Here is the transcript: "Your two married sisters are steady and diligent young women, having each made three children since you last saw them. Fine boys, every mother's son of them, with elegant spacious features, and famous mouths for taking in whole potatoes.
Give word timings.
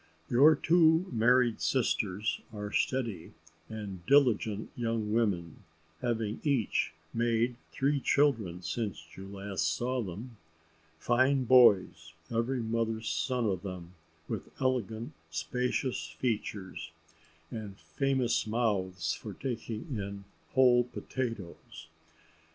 "Your 0.31 0.55
two 0.55 1.05
married 1.11 1.61
sisters 1.61 2.41
are 2.51 2.71
steady 2.71 3.33
and 3.69 4.03
diligent 4.07 4.71
young 4.75 5.13
women, 5.13 5.61
having 6.01 6.39
each 6.43 6.91
made 7.13 7.55
three 7.71 7.99
children 7.99 8.63
since 8.63 9.15
you 9.15 9.27
last 9.27 9.65
saw 9.75 10.01
them. 10.01 10.37
Fine 10.97 11.43
boys, 11.43 12.13
every 12.31 12.63
mother's 12.63 13.09
son 13.09 13.45
of 13.45 13.61
them, 13.61 13.93
with 14.27 14.49
elegant 14.59 15.13
spacious 15.29 16.07
features, 16.17 16.89
and 17.51 17.77
famous 17.77 18.47
mouths 18.47 19.13
for 19.13 19.35
taking 19.35 19.81
in 19.99 20.23
whole 20.53 20.83
potatoes. 20.83 21.85